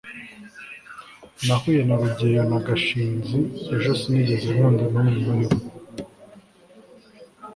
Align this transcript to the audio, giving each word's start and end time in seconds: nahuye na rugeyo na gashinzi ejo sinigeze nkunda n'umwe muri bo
nahuye 1.45 1.81
na 1.87 1.95
rugeyo 2.01 2.41
na 2.51 2.59
gashinzi 2.67 3.37
ejo 3.75 3.89
sinigeze 3.99 4.47
nkunda 4.55 4.83
n'umwe 4.91 5.15
muri 5.25 5.45
bo 5.49 5.57